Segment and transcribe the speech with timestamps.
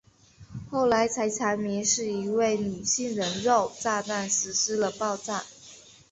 [0.71, 5.43] 后来才查明是一位女性人肉炸弹实施了爆炸。